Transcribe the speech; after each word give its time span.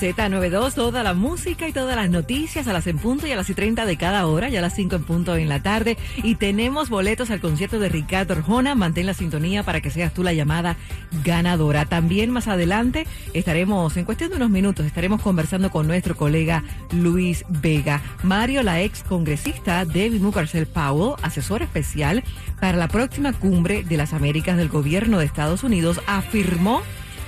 Z92, 0.00 0.72
toda 0.72 1.02
la 1.02 1.12
música 1.12 1.68
y 1.68 1.72
todas 1.72 1.94
las 1.94 2.08
noticias 2.08 2.66
a 2.66 2.72
las 2.72 2.86
en 2.86 2.96
punto 2.96 3.26
y 3.26 3.32
a 3.32 3.36
las 3.36 3.50
y 3.50 3.54
30 3.54 3.84
de 3.84 3.98
cada 3.98 4.26
hora, 4.26 4.48
ya 4.48 4.60
a 4.60 4.62
las 4.62 4.74
5 4.74 4.96
en 4.96 5.04
punto 5.04 5.36
en 5.36 5.50
la 5.50 5.62
tarde. 5.62 5.98
Y 6.22 6.36
tenemos 6.36 6.88
boletos 6.88 7.30
al 7.30 7.40
concierto 7.40 7.78
de 7.78 7.90
Ricardo 7.90 8.32
Arjona. 8.32 8.74
Mantén 8.74 9.04
la 9.04 9.12
sintonía 9.12 9.62
para 9.62 9.82
que 9.82 9.90
seas 9.90 10.14
tú 10.14 10.22
la 10.22 10.32
llamada 10.32 10.76
ganadora. 11.22 11.84
También 11.84 12.30
más 12.30 12.48
adelante 12.48 13.06
estaremos, 13.34 13.94
en 13.98 14.06
cuestión 14.06 14.30
de 14.30 14.36
unos 14.36 14.48
minutos, 14.48 14.86
estaremos 14.86 15.20
conversando 15.20 15.70
con 15.70 15.86
nuestro 15.86 16.16
colega 16.16 16.64
Luis 16.92 17.44
Vega. 17.50 18.00
Mario, 18.22 18.62
la 18.62 18.80
ex 18.80 19.02
congresista 19.02 19.84
David 19.84 20.22
Mucarcel 20.22 20.66
Powell, 20.66 21.16
asesor 21.22 21.60
especial 21.60 22.24
para 22.58 22.78
la 22.78 22.88
próxima 22.88 23.34
cumbre 23.34 23.82
de 23.82 23.98
las 23.98 24.14
Américas 24.14 24.56
del 24.56 24.70
gobierno 24.70 25.18
de 25.18 25.26
Estados 25.26 25.62
Unidos, 25.62 26.00
afirmó 26.06 26.80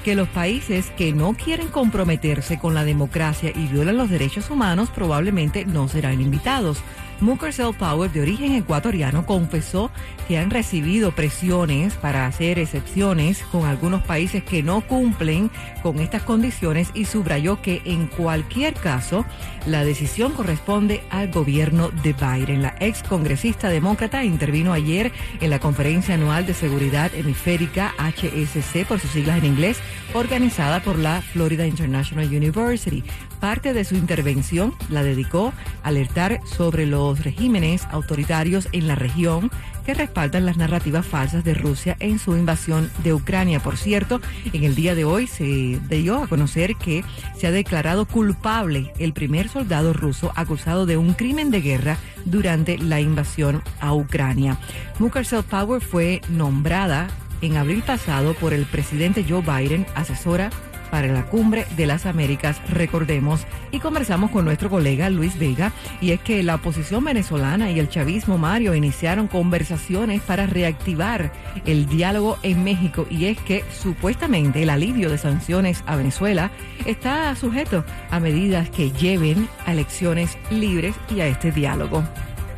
que 0.03 0.15
los 0.15 0.29
países 0.29 0.91
que 0.91 1.13
no 1.13 1.35
quieren 1.35 1.69
comprometerse 1.69 2.59
con 2.59 2.75
la 2.75 2.85
democracia 2.85 3.51
y 3.55 3.67
violan 3.67 3.97
los 3.97 4.11
derechos 4.11 4.51
humanos 4.51 4.91
probablemente 4.91 5.65
no 5.65 5.89
serán 5.89 6.21
invitados. 6.21 6.83
Mukersel 7.23 7.73
Power, 7.75 8.11
de 8.11 8.21
origen 8.21 8.53
ecuatoriano, 8.53 9.25
confesó 9.25 9.91
que 10.27 10.39
han 10.39 10.51
recibido 10.51 11.13
presiones 11.13 11.95
para 11.95 12.27
hacer 12.27 12.59
excepciones 12.59 13.43
con 13.53 13.65
algunos 13.65 14.03
países 14.03 14.43
que 14.43 14.63
no 14.63 14.81
cumplen 14.81 15.51
con 15.83 16.01
estas 16.01 16.23
condiciones 16.23 16.91
y 16.95 17.05
subrayó 17.05 17.63
que 17.63 17.81
en 17.85 18.09
cualquier 18.09 18.75
caso 18.75 19.25
la 19.67 19.85
decisión 19.85 20.33
corresponde 20.33 21.03
al 21.11 21.31
gobierno 21.31 21.91
de 22.03 22.13
Biden. 22.13 22.63
La 22.63 22.75
ex 22.81 23.03
congresista 23.03 23.69
demócrata 23.69 24.25
intervino 24.25 24.73
ayer 24.73 25.13
en 25.41 25.51
la 25.51 25.61
conferencia 25.61 26.15
anual 26.15 26.45
de 26.45 26.55
seguridad 26.55 27.15
hemisférica 27.15 27.95
HSC 27.99 28.85
por 28.87 28.99
sus 28.99 29.11
siglas 29.13 29.39
en 29.39 29.45
inglés, 29.45 29.79
organizada 30.15 30.81
por 30.81 30.99
la 30.99 31.23
Florida 31.23 31.67
International 31.67 32.27
University. 32.27 33.03
Parte 33.41 33.73
de 33.73 33.85
su 33.85 33.97
intervención 33.97 34.75
la 34.89 35.03
dedicó 35.03 35.53
a 35.83 35.89
alertar 35.89 36.41
sobre 36.45 36.87
los 36.87 37.25
regímenes 37.25 37.85
autoritarios 37.91 38.69
en 38.73 38.87
la 38.87 38.95
región 38.95 39.51
que 39.85 39.95
respaldan 39.95 40.47
las 40.47 40.57
narrativas 40.57 41.07
falsas 41.07 41.45
de 41.45 41.55
Rusia 41.55 41.97
en 42.01 42.19
su 42.19 42.37
invasión 42.37 42.91
de 43.03 43.15
Ucrania. 43.15 43.61
Por 43.61 43.77
cierto, 43.77 44.21
en 44.53 44.65
el 44.65 44.75
día 44.75 44.95
de 44.95 45.05
hoy 45.05 45.27
se 45.27 45.81
dio 45.89 46.23
a 46.23 46.29
conocer 46.29 46.77
que 46.77 47.05
se 47.37 47.47
ha 47.47 47.51
declarado 47.51 48.07
culpable 48.07 48.93
el 48.99 49.13
primer 49.13 49.49
soldado 49.49 49.93
ruso 49.93 50.33
acusado 50.37 50.87
de 50.87 50.97
un 50.97 51.15
crimen 51.15 51.51
de 51.51 51.61
guerra 51.61 51.97
durante 52.25 52.79
la 52.79 53.01
invasión 53.01 53.63
a 53.81 53.93
Ucrania. 53.93 54.59
Mukersel 54.99 55.43
Power 55.43 55.81
fue 55.81 56.21
nombrada 56.29 57.09
en 57.43 57.57
abril 57.57 57.83
pasado 57.83 58.35
por 58.35 58.55
el 58.55 58.65
presidente 58.65 59.25
Joe 59.29 59.43
Biden 59.43 59.87
asesora 59.95 60.51
para 60.93 61.09
la 61.09 61.25
Cumbre 61.25 61.67
de 61.75 61.87
las 61.87 62.05
Américas, 62.05 62.61
recordemos, 62.69 63.47
y 63.71 63.79
conversamos 63.79 64.31
con 64.31 64.45
nuestro 64.45 64.69
colega 64.69 65.09
Luis 65.09 65.39
Vega, 65.39 65.73
y 66.03 66.11
es 66.11 66.21
que 66.21 66.43
la 66.43 66.57
oposición 66.57 67.03
venezolana 67.03 67.71
y 67.71 67.79
el 67.79 67.89
chavismo 67.89 68.37
Mario 68.37 68.75
iniciaron 68.75 69.27
conversaciones 69.27 70.21
para 70.21 70.47
reactivar 70.47 71.33
el 71.65 71.87
diálogo 71.87 72.39
en 72.43 72.63
México, 72.63 73.07
y 73.09 73.25
es 73.25 73.39
que 73.41 73.65
supuestamente 73.73 74.63
el 74.63 74.69
alivio 74.69 75.09
de 75.09 75.17
sanciones 75.17 75.83
a 75.87 75.97
Venezuela 75.97 76.51
está 76.85 77.35
sujeto 77.37 77.87
a 78.11 78.21
medidas 78.21 78.69
que 78.69 78.91
lleven 78.91 79.49
a 79.65 79.73
elecciones 79.73 80.37
libres 80.51 80.95
y 81.09 81.21
a 81.21 81.27
este 81.27 81.53
diálogo. 81.53 82.05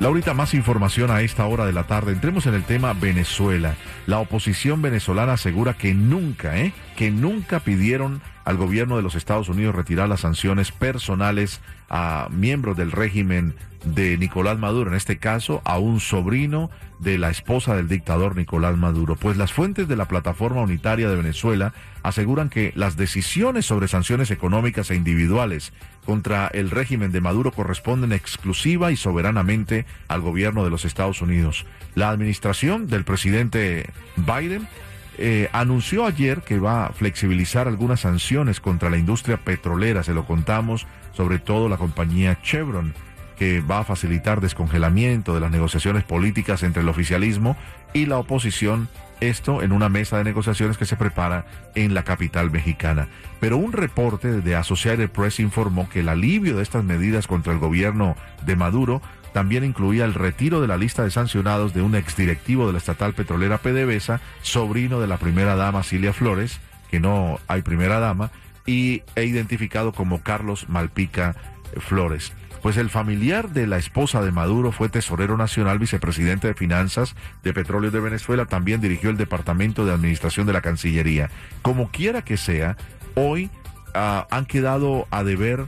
Laurita, 0.01 0.35
más 0.35 0.55
información 0.55 1.11
a 1.11 1.23
esta 1.23 1.47
hora 1.47 1.65
de 1.67 1.73
la 1.73 1.85
tarde. 1.85 2.13
Entremos 2.13 2.47
en 2.47 2.55
el 2.55 2.65
tema 2.65 2.93
Venezuela. 2.95 3.77
La 4.07 4.19
oposición 4.19 4.83
venezolana 4.83 5.35
asegura 5.35 5.75
que 5.75 5.95
nunca, 5.95 6.59
¿eh? 6.59 6.73
Que 6.97 7.11
nunca 7.11 7.61
pidieron 7.61 8.21
al 8.45 8.57
gobierno 8.57 8.97
de 8.97 9.03
los 9.03 9.15
Estados 9.15 9.49
Unidos 9.49 9.75
retirar 9.75 10.09
las 10.09 10.21
sanciones 10.21 10.73
personales 10.73 11.61
a 11.89 12.29
miembros 12.31 12.77
del 12.77 12.91
régimen 12.91 13.55
de 13.85 14.19
Nicolás 14.19 14.59
Maduro, 14.59 14.91
en 14.91 14.97
este 14.97 15.19
caso 15.19 15.63
a 15.65 15.79
un 15.79 16.01
sobrino 16.01 16.71
de 16.99 17.19
la 17.19 17.31
esposa 17.31 17.77
del 17.77 17.89
dictador 17.89 18.37
Nicolás 18.37 18.77
Maduro. 18.77 19.17
Pues 19.17 19.37
las 19.37 19.53
fuentes 19.53 19.89
de 19.89 19.97
la 19.97 20.09
Plataforma 20.09 20.63
Unitaria 20.63 21.09
de 21.09 21.17
Venezuela 21.17 21.73
aseguran 22.03 22.49
que 22.49 22.73
las 22.75 22.97
decisiones 22.97 23.67
sobre 23.67 23.89
sanciones 23.89 24.31
económicas 24.31 24.91
e 24.91 24.97
individuales 24.97 25.73
contra 26.05 26.49
el 26.49 26.71
régimen 26.71 27.13
de 27.13 27.21
Maduro 27.21 27.53
corresponden 27.53 28.13
exclusiva 28.13 28.93
y 28.93 28.97
soberanamente 28.97 29.87
al 30.09 30.21
gobierno 30.21 30.65
de 30.65 30.71
los 30.71 30.85
Estados 30.85 31.23
Unidos. 31.23 31.65
La 31.95 32.11
administración 32.11 32.89
del 32.89 33.05
presidente 33.05 33.91
Biden 34.17 34.69
eh, 35.17 35.49
anunció 35.53 36.07
ayer 36.07 36.43
que 36.43 36.59
va 36.59 36.87
a 36.87 36.93
flexibilizar 36.93 37.69
algunas 37.69 38.01
sanciones 38.01 38.61
contra 38.61 38.91
la 38.91 38.99
industria 38.99 39.37
petrolera, 39.37 40.03
se 40.03 40.15
lo 40.15 40.27
contamos, 40.27 40.87
sobre 41.13 41.39
todo 41.39 41.69
la 41.69 41.77
compañía 41.77 42.41
Chevron, 42.43 42.95
que 43.37 43.61
va 43.61 43.81
a 43.81 43.85
facilitar 43.85 44.41
descongelamiento 44.41 45.35
de 45.35 45.41
las 45.41 45.51
negociaciones 45.51 46.05
políticas 46.05 46.63
entre 46.63 46.83
el 46.83 46.89
oficialismo 46.89 47.57
y 47.93 48.07
la 48.07 48.19
oposición, 48.19 48.89
esto 49.21 49.63
en 49.63 49.73
una 49.73 49.89
mesa 49.89 50.19
de 50.19 50.25
negociaciones 50.25 50.77
que 50.77 50.85
se 50.85 50.97
prepara 50.97 51.47
en 51.75 51.95
la 51.95 52.03
capital 52.03 52.51
mexicana. 52.51 53.09
Pero 53.41 53.57
un 53.57 53.73
reporte 53.73 54.41
de 54.41 54.57
Associated 54.57 55.11
Press 55.11 55.41
informó 55.41 55.89
que 55.89 56.01
el 56.01 56.09
alivio 56.09 56.57
de 56.57 56.63
estas 56.63 56.85
medidas 56.85 57.27
contra 57.27 57.53
el 57.53 57.59
gobierno 57.59 58.17
de 58.45 58.57
Maduro 58.57 59.03
también 59.33 59.65
incluía 59.65 60.05
el 60.05 60.15
retiro 60.15 60.61
de 60.61 60.69
la 60.69 60.77
lista 60.77 61.03
de 61.03 61.11
sancionados 61.11 61.75
de 61.75 61.83
un 61.83 61.97
exdirectivo 61.97 62.67
de 62.67 62.73
la 62.73 62.79
estatal 62.79 63.15
petrolera 63.15 63.59
PDVSA, 63.59 64.21
sobrino 64.43 65.01
de 65.01 65.09
la 65.09 65.17
primera 65.17 65.57
dama 65.57 65.83
Cilia 65.83 66.13
Flores, 66.13 66.61
que 66.89 67.01
no 67.01 67.41
hay 67.49 67.63
primera 67.63 67.99
dama, 67.99 68.31
y 68.65 69.03
e 69.17 69.25
identificado 69.25 69.93
como 69.93 70.23
Carlos 70.23 70.69
Malpica 70.69 71.35
Flores. 71.81 72.33
Pues 72.63 72.79
el 72.79 72.89
familiar 72.89 73.51
de 73.51 73.67
la 73.67 73.77
esposa 73.77 74.23
de 74.23 74.33
Maduro 74.33 74.73
fue 74.73 74.89
tesorero 74.89 75.37
nacional, 75.37 75.79
vicepresidente 75.79 76.49
de 76.49 76.55
finanzas 76.55 77.15
de 77.43 77.53
Petróleo 77.53 77.91
de 77.91 78.01
Venezuela, 78.01 78.47
también 78.47 78.81
dirigió 78.81 79.11
el 79.11 79.19
Departamento 79.19 79.85
de 79.85 79.93
Administración 79.93 80.47
de 80.47 80.55
la 80.55 80.63
Cancillería. 80.63 81.31
Como 81.61 81.91
quiera 81.91 82.23
que 82.23 82.39
sea, 82.39 82.79
hoy 83.17 83.51
ah, 83.93 84.27
han 84.31 84.47
quedado 84.47 85.07
a 85.11 85.25
deber 85.25 85.67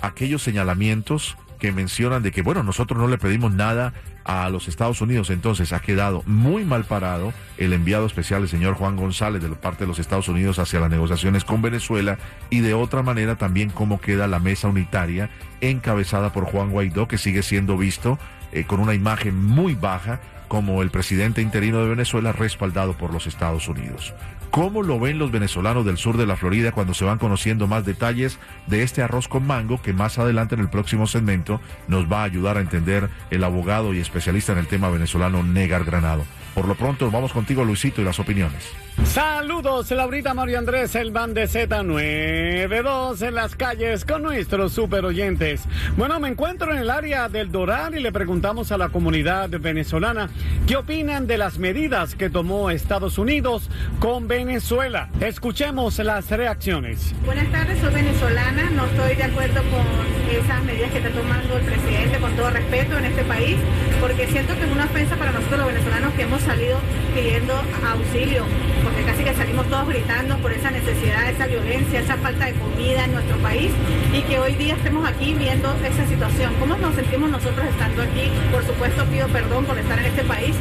aquellos 0.00 0.42
señalamientos 0.42 1.36
que 1.60 1.70
mencionan 1.70 2.22
de 2.22 2.32
que, 2.32 2.42
bueno, 2.42 2.62
nosotros 2.64 2.98
no 2.98 3.06
le 3.06 3.18
pedimos 3.18 3.52
nada 3.52 3.92
a 4.24 4.48
los 4.50 4.66
Estados 4.66 5.00
Unidos, 5.00 5.30
entonces 5.30 5.72
ha 5.72 5.80
quedado 5.80 6.22
muy 6.26 6.64
mal 6.64 6.84
parado 6.84 7.32
el 7.58 7.72
enviado 7.72 8.06
especial, 8.06 8.42
el 8.42 8.48
señor 8.48 8.74
Juan 8.74 8.96
González, 8.96 9.42
de 9.42 9.48
parte 9.50 9.84
de 9.84 9.88
los 9.88 9.98
Estados 9.98 10.28
Unidos 10.28 10.58
hacia 10.58 10.80
las 10.80 10.90
negociaciones 10.90 11.44
con 11.44 11.62
Venezuela, 11.62 12.18
y 12.48 12.60
de 12.60 12.74
otra 12.74 13.02
manera 13.02 13.36
también 13.36 13.70
cómo 13.70 14.00
queda 14.00 14.26
la 14.26 14.40
mesa 14.40 14.68
unitaria 14.68 15.30
encabezada 15.60 16.32
por 16.32 16.44
Juan 16.44 16.70
Guaidó, 16.70 17.06
que 17.06 17.18
sigue 17.18 17.42
siendo 17.42 17.76
visto 17.76 18.18
eh, 18.52 18.64
con 18.64 18.80
una 18.80 18.94
imagen 18.94 19.44
muy 19.44 19.74
baja 19.74 20.20
como 20.48 20.82
el 20.82 20.90
presidente 20.90 21.42
interino 21.42 21.80
de 21.80 21.90
Venezuela 21.90 22.32
respaldado 22.32 22.94
por 22.94 23.12
los 23.12 23.26
Estados 23.26 23.68
Unidos. 23.68 24.12
¿Cómo 24.50 24.82
lo 24.82 24.98
ven 24.98 25.20
los 25.20 25.30
venezolanos 25.30 25.86
del 25.86 25.96
sur 25.96 26.16
de 26.16 26.26
la 26.26 26.36
Florida 26.36 26.72
cuando 26.72 26.92
se 26.92 27.04
van 27.04 27.18
conociendo 27.18 27.68
más 27.68 27.86
detalles 27.86 28.40
de 28.66 28.82
este 28.82 29.00
arroz 29.00 29.28
con 29.28 29.46
mango 29.46 29.80
que 29.80 29.92
más 29.92 30.18
adelante 30.18 30.56
en 30.56 30.60
el 30.60 30.68
próximo 30.68 31.06
segmento 31.06 31.60
nos 31.86 32.10
va 32.10 32.22
a 32.22 32.24
ayudar 32.24 32.56
a 32.56 32.60
entender 32.60 33.08
el 33.30 33.44
abogado 33.44 33.94
y 33.94 34.00
especialista 34.00 34.50
en 34.50 34.58
el 34.58 34.66
tema 34.66 34.90
venezolano 34.90 35.44
Negar 35.44 35.84
Granado? 35.84 36.24
Por 36.54 36.66
lo 36.66 36.74
pronto, 36.74 37.12
vamos 37.12 37.32
contigo, 37.32 37.64
Luisito, 37.64 38.02
y 38.02 38.04
las 38.04 38.18
opiniones. 38.18 38.68
Saludos, 39.04 39.90
Laurita 39.92 40.34
Mario 40.34 40.58
Andrés, 40.58 40.94
el 40.94 41.10
van 41.10 41.32
de 41.32 41.44
Z92 41.44 43.22
en 43.26 43.34
las 43.34 43.54
calles 43.54 44.04
con 44.04 44.22
nuestros 44.22 44.72
super 44.72 45.04
oyentes. 45.04 45.62
Bueno, 45.96 46.18
me 46.20 46.28
encuentro 46.28 46.72
en 46.72 46.78
el 46.78 46.90
área 46.90 47.28
del 47.28 47.50
Doral 47.50 47.96
y 47.96 48.00
le 48.00 48.12
preguntamos 48.40 48.72
a 48.72 48.78
la 48.78 48.88
comunidad 48.88 49.50
venezolana 49.50 50.30
qué 50.66 50.76
opinan 50.76 51.26
de 51.26 51.36
las 51.36 51.58
medidas 51.58 52.14
que 52.14 52.30
tomó 52.30 52.70
Estados 52.70 53.18
Unidos 53.18 53.68
con 53.98 54.28
Venezuela. 54.28 55.10
Escuchemos 55.20 55.98
las 55.98 56.30
reacciones. 56.30 57.14
Buenas 57.26 57.52
tardes, 57.52 57.78
soy 57.80 57.92
venezolana, 58.30 58.70
no 58.70 58.86
estoy 58.86 59.16
de 59.16 59.24
acuerdo 59.24 59.62
con 59.70 59.84
esas 60.30 60.62
medidas 60.62 60.90
que 60.92 60.98
está 60.98 61.10
tomando 61.10 61.56
el 61.56 61.64
presidente, 61.64 62.18
con 62.18 62.32
todo 62.36 62.50
respeto 62.50 62.98
en 62.98 63.04
este 63.06 63.24
país, 63.24 63.56
porque 64.00 64.26
siento 64.28 64.54
que 64.56 64.64
es 64.64 64.70
una 64.70 64.84
ofensa 64.84 65.16
para 65.16 65.32
nosotros 65.32 65.58
los 65.58 65.66
venezolanos 65.68 66.14
que 66.14 66.22
hemos 66.22 66.40
salido 66.42 66.78
pidiendo 67.14 67.54
auxilio, 67.84 68.44
porque 68.84 69.02
casi 69.02 69.24
que 69.24 69.34
salimos 69.34 69.66
todos 69.68 69.88
gritando 69.88 70.36
por 70.38 70.52
esa 70.52 70.70
necesidad, 70.70 71.28
esa 71.28 71.46
violencia, 71.46 72.00
esa 72.00 72.16
falta 72.18 72.46
de 72.46 72.52
comida 72.52 73.04
en 73.04 73.14
nuestro 73.14 73.36
país 73.38 73.72
y 74.12 74.22
que 74.22 74.38
hoy 74.38 74.54
día 74.54 74.74
estemos 74.74 75.08
aquí 75.08 75.34
viendo 75.34 75.74
esa 75.84 76.06
situación. 76.06 76.54
¿Cómo 76.60 76.76
nos 76.76 76.94
sentimos 76.94 77.30
nosotros 77.30 77.66
estando 77.66 78.02
aquí? 78.02 78.30
Por 78.52 78.64
supuesto 78.64 79.04
pido 79.06 79.26
perdón 79.28 79.64
por 79.64 79.76
estar 79.76 79.98
en 79.98 80.06
este 80.06 80.22
país, 80.22 80.54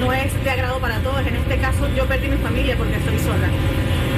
no 0.00 0.12
es 0.12 0.32
de 0.44 0.50
agrado 0.50 0.78
para 0.78 0.98
todos. 1.00 1.26
En 1.26 1.36
este 1.36 1.58
caso 1.58 1.88
yo 1.96 2.06
perdí 2.06 2.28
mi 2.28 2.36
familia 2.36 2.76
porque 2.76 2.94
estoy 2.94 3.18
sola. 3.18 3.48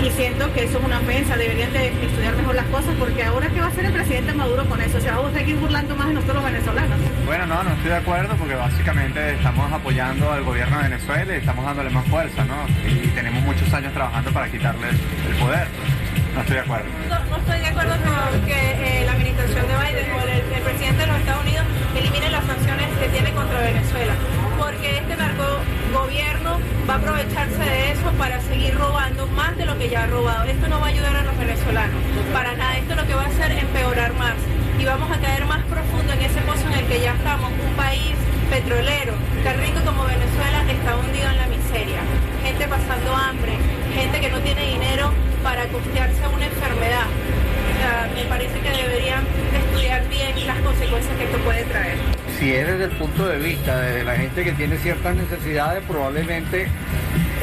Y 0.04 0.10
siento 0.10 0.52
que 0.52 0.64
eso 0.64 0.78
es 0.78 0.84
una 0.84 0.98
ofensa, 1.00 1.36
deberían 1.36 1.72
de 1.72 1.88
estudiar 1.88 2.34
mejor 2.36 2.54
las 2.54 2.66
cosas 2.66 2.94
porque 2.98 3.24
ahora 3.24 3.48
qué 3.48 3.60
va 3.60 3.66
a 3.66 3.68
hacer 3.68 3.84
el 3.84 3.92
presidente 3.92 4.32
Maduro 4.32 4.64
con 4.66 4.80
eso, 4.80 5.00
se 5.00 5.10
va 5.10 5.28
a 5.28 5.32
seguir 5.32 5.56
burlando 5.56 5.96
más 5.96 6.08
de 6.08 6.14
nosotros 6.14 6.36
los 6.36 6.44
venezolanos. 6.44 6.98
Bueno, 7.26 7.46
no, 7.46 7.62
no 7.64 7.70
estoy 7.70 7.90
de 7.90 7.96
acuerdo 7.96 8.36
porque 8.36 8.54
básicamente 8.54 9.34
estamos 9.34 9.72
apoyando 9.72 10.30
al 10.30 10.44
gobierno 10.44 10.76
de 10.78 10.82
Venezuela 10.84 11.34
y 11.34 11.36
estamos 11.38 11.64
dándole 11.64 11.90
más 11.90 12.06
fuerza, 12.06 12.44
¿no? 12.44 12.66
Y 12.88 13.08
tenemos 13.08 13.42
muchos 13.42 13.72
años 13.74 13.92
trabajando 13.92 14.30
para 14.30 14.48
quitarles 14.48 14.94
el 15.28 15.36
poder. 15.36 15.66
No 16.34 16.40
estoy 16.40 16.56
de 16.56 16.62
acuerdo. 16.62 16.86
No, 17.08 17.36
estoy 17.36 17.58
de 17.58 17.66
acuerdo 17.66 17.94
con 18.04 18.40
que 18.46 19.00
eh, 19.00 19.04
la 19.04 19.12
administración 19.12 19.66
de 19.66 19.74
Biden 19.74 20.12
o 20.12 20.20
el, 20.22 20.30
el 20.30 20.62
presidente 20.62 21.00
de 21.00 21.06
los 21.08 21.18
Estados 21.18 21.44
Unidos 21.44 21.66
elimine 21.96 22.30
las 22.30 22.44
sanciones 22.44 22.86
que 23.00 23.08
tiene 23.08 23.32
contra 23.32 23.60
Venezuela 23.60 24.14
porque 24.58 24.98
este 24.98 25.16
narco 25.16 25.44
gobierno 25.92 26.58
va 26.88 26.94
a 26.94 26.96
aprovecharse 26.98 27.58
de 27.58 27.87
para 28.16 28.40
seguir 28.40 28.74
robando 28.74 29.26
más 29.28 29.56
de 29.56 29.66
lo 29.66 29.76
que 29.78 29.88
ya 29.88 30.04
ha 30.04 30.06
robado. 30.06 30.44
Esto 30.44 30.68
no 30.68 30.80
va 30.80 30.86
a 30.86 30.88
ayudar 30.90 31.16
a 31.16 31.22
los 31.22 31.36
venezolanos, 31.36 32.00
para 32.32 32.56
nada. 32.56 32.78
Esto 32.78 32.94
lo 32.94 33.06
que 33.06 33.14
va 33.14 33.24
a 33.24 33.26
hacer 33.26 33.52
es 33.52 33.62
empeorar 33.62 34.14
más 34.14 34.34
y 34.78 34.84
vamos 34.84 35.10
a 35.10 35.18
caer 35.18 35.44
más 35.44 35.62
profundo 35.64 36.12
en 36.12 36.22
ese 36.22 36.40
pozo 36.42 36.66
en 36.68 36.78
el 36.78 36.86
que 36.86 37.00
ya 37.00 37.14
estamos, 37.14 37.50
un 37.50 37.74
país 37.74 38.14
petrolero, 38.48 39.14
que 39.42 39.52
rico 39.54 39.80
como 39.84 40.04
Venezuela 40.04 40.64
está 40.70 40.96
hundido 40.96 41.28
en 41.28 41.36
la 41.36 41.46
miseria, 41.48 42.00
gente 42.42 42.68
pasando 42.68 43.14
hambre, 43.14 43.52
gente 43.94 44.20
que 44.20 44.30
no 44.30 44.38
tiene 44.40 44.64
dinero 44.70 45.12
para 45.42 45.66
costearse 45.66 46.22
una 46.34 46.46
enfermedad. 46.46 47.06
me 48.14 48.24
parece 48.24 48.60
que 48.60 48.70
deberían 48.70 49.24
estudiar 49.52 50.08
bien 50.08 50.46
las 50.46 50.58
consecuencias 50.60 51.16
que 51.16 51.24
esto 51.24 51.38
puede 51.38 51.64
traer 51.64 51.98
si 52.38 52.54
es 52.54 52.66
desde 52.66 52.84
el 52.84 52.90
punto 52.92 53.26
de 53.26 53.38
vista 53.38 53.80
de 53.80 54.04
la 54.04 54.14
gente 54.14 54.44
que 54.44 54.52
tiene 54.52 54.76
ciertas 54.78 55.16
necesidades, 55.16 55.82
probablemente 55.88 56.68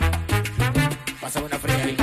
pásame 1.21 1.45
una 1.45 1.57
fría 1.57 1.83
ahí. 1.83 1.97